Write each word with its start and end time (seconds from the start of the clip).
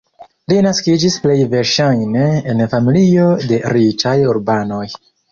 Li 0.51 0.55
naskiĝis 0.67 1.17
plej 1.25 1.35
verŝajne 1.51 2.23
en 2.53 2.63
familio 2.71 3.27
de 3.51 3.59
riĉaj 3.75 4.15
urbanoj. 4.31 4.85